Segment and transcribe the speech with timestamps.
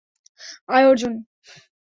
[0.69, 1.13] আয়, অর্জুন।